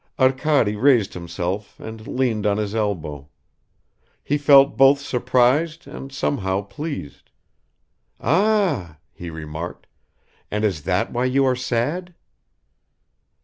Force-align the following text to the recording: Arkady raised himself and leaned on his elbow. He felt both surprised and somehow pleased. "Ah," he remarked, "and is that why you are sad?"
Arkady 0.17 0.75
raised 0.75 1.13
himself 1.13 1.79
and 1.79 2.07
leaned 2.07 2.47
on 2.47 2.57
his 2.57 2.73
elbow. 2.73 3.29
He 4.23 4.35
felt 4.39 4.75
both 4.75 4.99
surprised 4.99 5.85
and 5.85 6.11
somehow 6.11 6.63
pleased. 6.63 7.29
"Ah," 8.19 8.97
he 9.13 9.29
remarked, 9.29 9.85
"and 10.49 10.63
is 10.65 10.81
that 10.85 11.13
why 11.13 11.25
you 11.25 11.45
are 11.45 11.55
sad?" 11.55 12.15